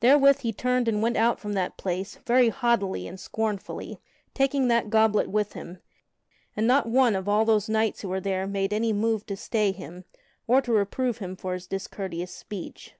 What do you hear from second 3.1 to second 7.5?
scornfully, taking that goblet with him, and not one of all